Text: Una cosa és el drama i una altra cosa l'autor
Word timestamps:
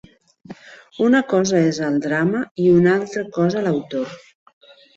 Una 1.07 1.21
cosa 1.33 1.59
és 1.73 1.81
el 1.89 2.01
drama 2.07 2.43
i 2.65 2.73
una 2.81 2.97
altra 2.97 3.25
cosa 3.39 3.65
l'autor 3.69 4.21